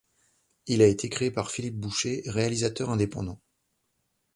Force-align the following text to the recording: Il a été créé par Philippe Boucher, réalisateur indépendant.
Il 0.65 0.81
a 0.81 0.87
été 0.87 1.09
créé 1.11 1.29
par 1.29 1.51
Philippe 1.51 1.79
Boucher, 1.79 2.23
réalisateur 2.25 2.89
indépendant. 2.89 3.39